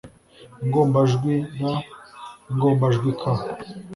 [0.63, 1.61] ingombajwi r,
[2.51, 3.21] ingombajwi k